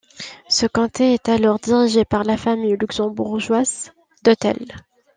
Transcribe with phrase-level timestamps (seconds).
[0.49, 3.91] Ce comté est alors dirigé par la famille luxembourgeoise
[4.23, 4.57] d'Autel.